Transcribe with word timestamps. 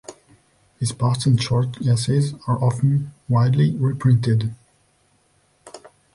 His 0.79 0.93
posts 0.93 1.27
and 1.27 1.39
short 1.39 1.79
essays 1.85 2.33
are 2.47 2.57
often 2.57 2.89
and 2.91 3.11
widely 3.29 3.75
reprinted. 3.75 4.55